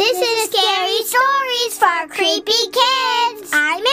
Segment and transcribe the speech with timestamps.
[0.00, 3.50] This is Scary Stories for Creepy Kids.
[3.52, 3.84] I'm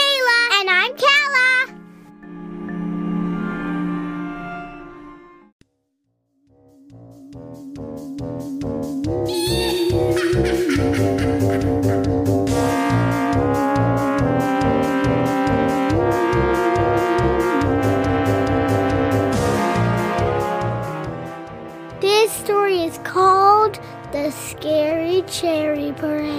[22.00, 23.80] This story is called
[24.12, 26.30] The Scary Cherry Parade.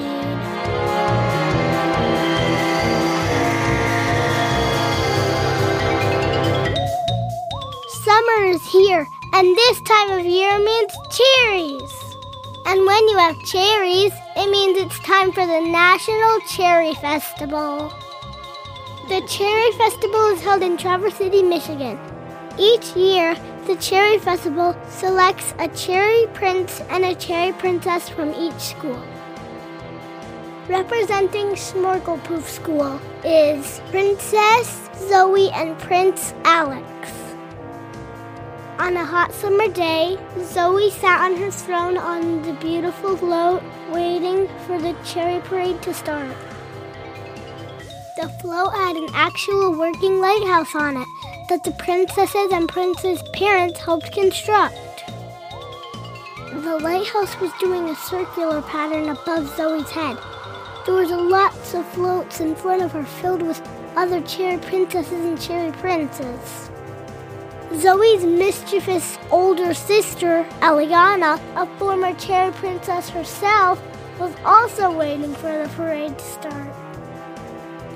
[8.05, 11.91] Summer is here, and this time of year means cherries.
[12.66, 17.92] And when you have cherries, it means it's time for the National Cherry Festival.
[19.09, 22.00] The Cherry Festival is held in Traverse City, Michigan.
[22.58, 23.36] Each year,
[23.70, 29.00] the Cherry Festival selects a cherry prince and a cherry princess from each school.
[30.67, 37.11] Representing Smorglepoof School is Princess Zoe and Prince Alex.
[38.80, 43.61] On a hot summer day, Zoe sat on her throne on the beautiful float,
[43.92, 46.36] waiting for the cherry parade to start.
[48.17, 51.08] The float had an actual working lighthouse on it
[51.50, 55.03] that the princesses and princes' parents helped construct.
[56.53, 60.16] The lighthouse was doing a circular pattern above Zoe's head.
[60.86, 63.61] There was lots of floats in front of her filled with
[63.95, 66.70] other cherry princesses and cherry princes.
[67.75, 73.81] Zoe's mischievous older sister, Eliana, a former cherry princess herself,
[74.20, 76.68] was also waiting for the parade to start.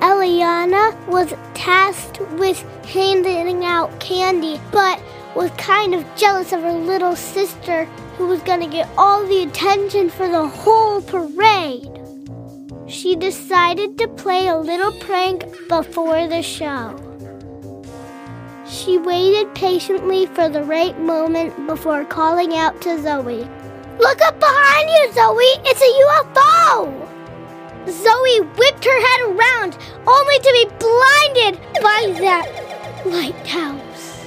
[0.03, 5.02] Eliana was tasked with handing out candy, but
[5.34, 7.86] was kind of jealous of her little sister
[8.18, 11.88] who was going to get all the attention for the whole parade.
[12.86, 17.00] She decided to play a little prank before the show.
[18.68, 23.47] She waited patiently for the right moment before calling out to Zoe.
[24.00, 25.62] Look up behind you, Zoe!
[25.64, 27.03] It's a UFO!
[27.90, 29.78] Zoe whipped her head around,
[30.08, 34.26] only to be blinded by that lighthouse.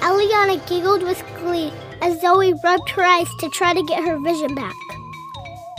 [0.00, 1.72] Eliana giggled with glee
[2.02, 4.74] as Zoe rubbed her eyes to try to get her vision back.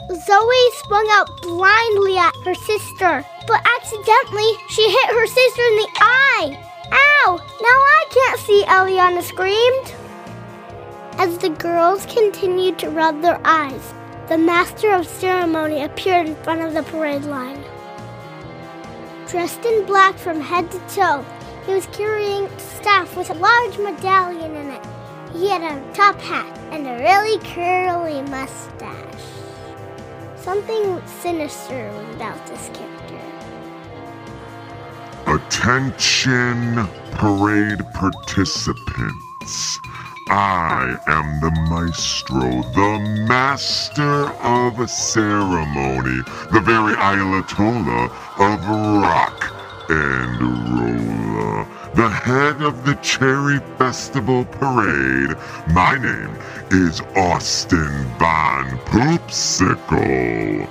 [0.10, 5.90] Zoe sprung out blindly at her sister, but accidentally she hit her sister in the
[6.00, 6.58] eye.
[6.92, 7.38] Ow!
[7.38, 9.94] Now I can't see, Eliana screamed.
[11.18, 13.94] As the girls continued to rub their eyes,
[14.28, 17.63] the master of ceremony appeared in front of the parade line.
[19.28, 21.24] Dressed in black from head to toe,
[21.68, 24.86] he was carrying a staff with a large medallion in it.
[25.34, 29.22] He had a top hat and a really curly mustache.
[30.38, 33.22] Something sinister was about this character.
[35.28, 39.80] Attention, parade participants.
[40.28, 42.40] I am the maestro,
[42.74, 46.22] the master of ceremony,
[46.52, 48.09] the very Ayatollah
[48.40, 48.68] of
[49.03, 49.53] rock
[49.88, 51.66] and roll.
[51.94, 55.38] The head of the Cherry Festival Parade.
[55.72, 56.36] My name
[56.72, 60.68] is Austin Von Poopsickle.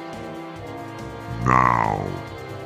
[1.47, 2.23] Now,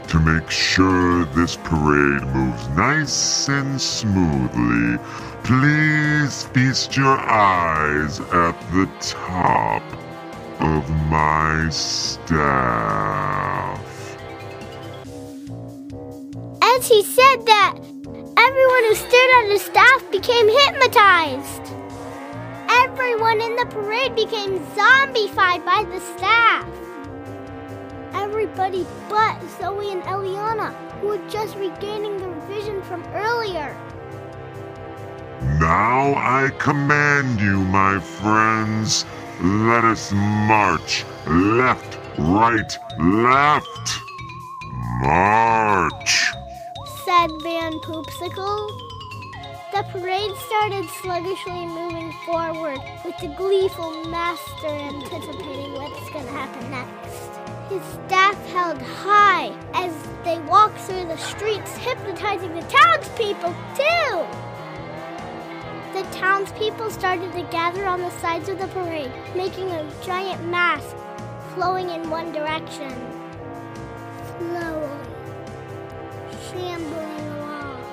[0.09, 4.99] to make sure this parade moves nice and smoothly,
[5.45, 9.83] please feast your eyes at the top
[10.61, 12.19] of my staff.
[16.63, 21.75] As he said that, everyone who stared at his staff became hypnotized.
[22.71, 26.67] Everyone in the parade became zombified by the staff.
[28.49, 33.77] Everybody but Zoe and Eliana, who were just regaining their vision from earlier.
[35.61, 39.05] Now I command you, my friends,
[39.41, 44.01] let us march left, right, left.
[45.03, 46.33] March.
[47.05, 48.69] said Van Poopsickle.
[49.73, 56.71] The parade started sluggishly moving forward, with the gleeful master anticipating what's going to happen
[56.71, 57.38] next.
[57.69, 59.93] His staff held high as
[60.25, 64.27] they walked through the streets, hypnotizing the townspeople, too.
[65.93, 70.95] The townspeople started to gather on the sides of the parade, making a giant mass
[71.55, 72.91] flowing in one direction.
[74.39, 74.89] Slowly,
[76.49, 77.85] shambling along.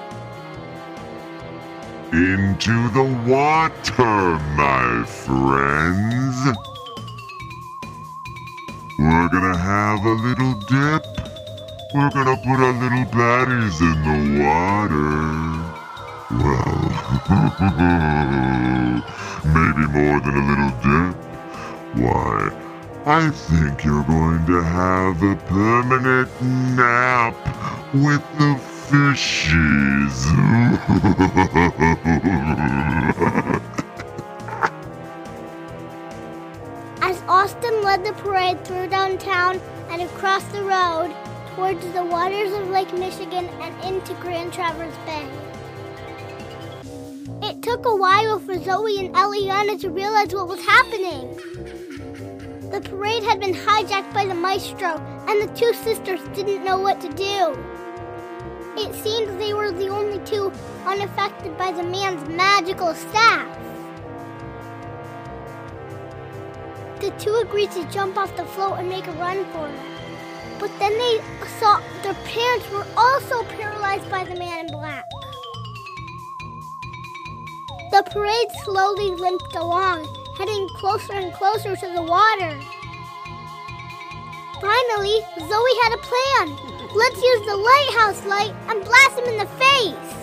[2.13, 6.75] Into the water, my friends.
[8.97, 11.06] We're gonna have a little dip.
[11.94, 15.65] We're gonna put our little baddies in the water.
[16.31, 16.80] Well,
[19.53, 21.15] maybe more than a little dip.
[21.95, 22.38] Why,
[23.06, 26.30] I think you're going to have a permanent
[26.77, 27.36] nap
[27.94, 28.56] with the
[28.88, 30.31] fishies.
[38.06, 39.60] the parade through downtown
[39.90, 41.12] and across the road
[41.56, 45.28] towards the waters of Lake Michigan and into Grand Traverse Bay.
[47.42, 51.36] It took a while for Zoe and Eliana to realize what was happening.
[52.69, 57.02] The parade had been hijacked by the maestro, and the two sisters didn't know what
[57.02, 57.57] to do.
[58.78, 60.52] It seemed they were the only two
[60.86, 63.64] unaffected by the man's magical staff.
[67.06, 69.80] The two agreed to jump off the float and make a run for it.
[70.60, 71.22] But then they
[71.60, 75.06] saw their parents were also paralyzed by the man in black.
[77.92, 82.60] The parade slowly limped along, heading closer and closer to the water.
[84.60, 86.57] Finally, Zoe had a plan.
[86.96, 90.16] Let's use the lighthouse light and blast him in the face.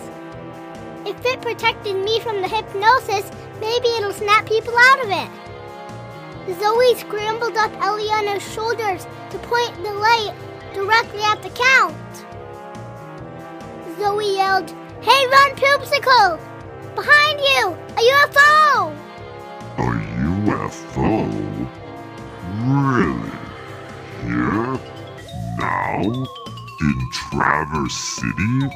[1.05, 3.31] If it protected me from the hypnosis,
[3.61, 5.42] maybe it'll snap people out of it.
[6.51, 10.33] Zoe scrambled up Eliana's shoulders to point the light
[10.73, 11.95] directly at the Count.
[13.97, 14.69] Zoe yelled,
[15.01, 16.39] Hey, run, Poopsickle!
[16.95, 17.77] Behind you!
[17.95, 18.93] A UFO!
[19.77, 19.87] A
[20.49, 21.69] UFO?
[22.65, 23.31] Really?
[24.23, 24.79] Here?
[25.57, 26.01] Now?
[26.81, 28.75] In Traverse City?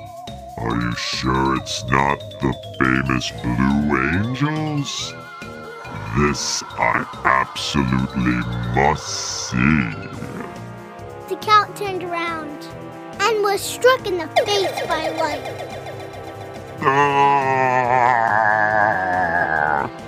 [0.57, 5.13] Are you sure it's not the famous Blue Angels?
[6.17, 8.41] This I absolutely
[8.73, 9.91] must see.
[11.29, 12.67] The Count turned around
[13.19, 15.43] and was struck in the face by light.
[16.81, 17.37] Ah,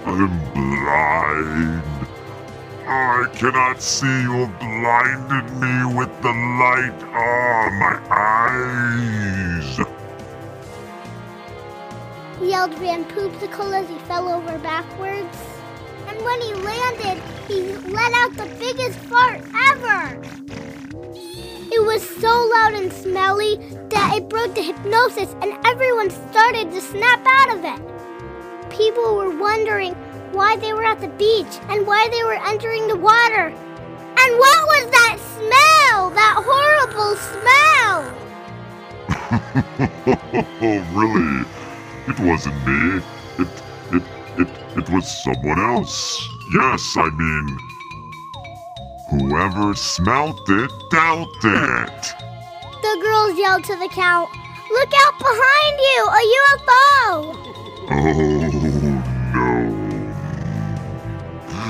[0.07, 1.83] I'm blind.
[2.87, 4.23] I cannot see.
[4.23, 7.03] You have blinded me with the light.
[7.13, 9.79] Ah, my eyes.
[12.41, 15.58] Yelled Van Poopsickle as he fell over backwards.
[16.23, 17.61] When he landed, he
[17.93, 20.21] let out the biggest fart ever.
[21.71, 23.55] It was so loud and smelly
[23.89, 28.69] that it broke the hypnosis and everyone started to snap out of it.
[28.69, 29.93] People were wondering
[30.33, 33.47] why they were at the beach and why they were entering the water.
[33.47, 36.09] And what was that smell?
[36.09, 38.13] That horrible smell!
[40.61, 41.45] oh, really?
[42.07, 43.01] It wasn't me.
[43.37, 43.47] It,
[43.93, 44.03] it,
[44.37, 44.47] it,
[44.77, 46.27] it was someone else.
[46.53, 47.59] Yes, I mean,
[49.09, 52.13] whoever smelt it dealt it.
[52.81, 54.29] The girls yelled to the Count,
[54.71, 56.05] Look out behind you!
[56.07, 56.79] A UFO!
[57.91, 58.49] Oh,
[59.33, 59.79] no.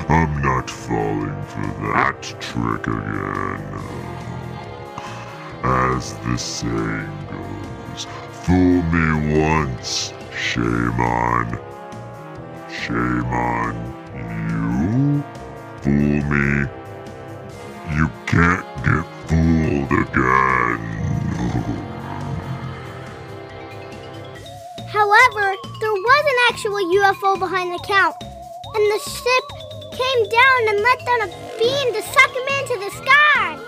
[0.09, 3.63] I'm not falling for that trick again.
[5.63, 8.05] As the saying goes,
[8.43, 11.68] fool me once, shame on.
[12.89, 13.75] Shame on
[14.15, 15.24] you?
[15.84, 16.48] Fool me.
[17.96, 20.81] You can't get fooled again.
[24.88, 25.46] However,
[25.79, 29.46] there was an actual UFO behind the Count, and the ship
[29.91, 33.60] came down and let down a beam to suck him into the sky.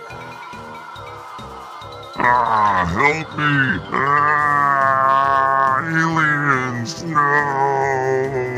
[2.18, 3.54] Ah, help me!
[3.94, 8.51] Ah, aliens, no!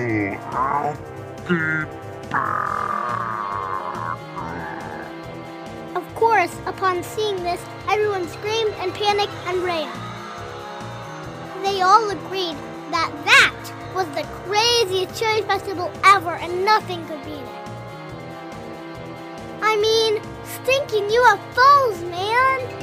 [5.93, 9.91] Of course, upon seeing this, everyone screamed and panicked and ran.
[11.61, 12.55] They all agreed
[12.91, 17.63] that that was the craziest cherry festival ever and nothing could beat it.
[19.61, 22.82] I mean, stinking UFOs, man!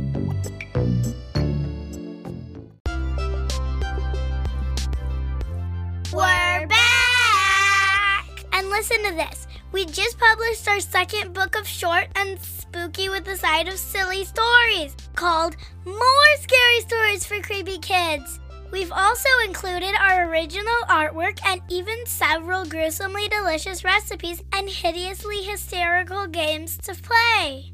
[8.81, 9.45] Listen to this.
[9.71, 14.25] We just published our second book of short and spooky with a side of silly
[14.25, 18.39] stories called More Scary Stories for Creepy Kids.
[18.71, 26.25] We've also included our original artwork and even several gruesomely delicious recipes and hideously hysterical
[26.25, 27.71] games to play.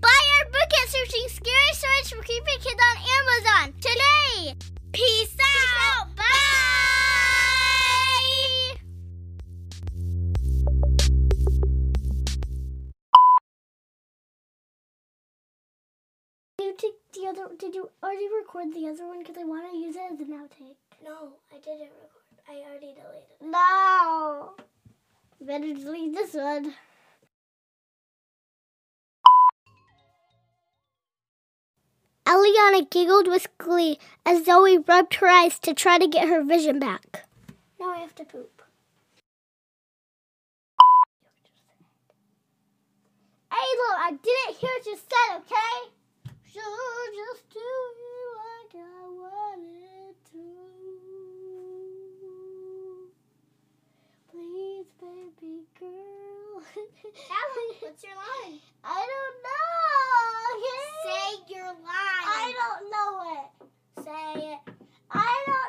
[0.00, 4.54] Buy our book at searching Scary Stories for Creepy Kids on Amazon today!
[4.92, 5.36] Peace,
[6.00, 6.16] out!
[6.16, 6.85] Bye!
[17.38, 17.54] Other?
[17.58, 19.18] Did you already record the other one?
[19.20, 20.76] Because I want to use it as an outtake.
[21.04, 22.16] No, I didn't record.
[22.48, 23.30] I already deleted.
[23.40, 23.46] It.
[23.46, 24.54] No.
[25.38, 26.74] You better delete this one.
[32.26, 36.78] Eliana giggled with glee as Zoe rubbed her eyes to try to get her vision
[36.78, 37.24] back.
[37.78, 38.62] Now I have to poop.
[43.52, 45.92] Hey, look, I didn't hear what you said, okay?
[46.60, 50.44] just do it like I wanted to.
[54.30, 56.62] Please, baby girl.
[57.36, 58.58] Alan, what's your line?
[58.84, 59.68] I don't know.
[60.56, 60.84] Okay?
[61.04, 62.24] Say your line.
[62.24, 63.48] I don't know it.
[64.04, 64.60] Say it.
[65.10, 65.65] I don't